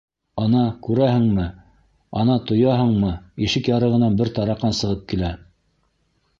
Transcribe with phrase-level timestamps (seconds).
[0.43, 1.45] Ана, күрәһеңме,
[2.23, 3.13] ана, тояһыңмы,
[3.49, 5.35] ишек ярығынан бер тараҡан сығып килә.